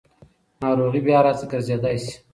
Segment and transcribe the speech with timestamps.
[0.61, 2.13] ناروغي بیا راګرځېدای شي.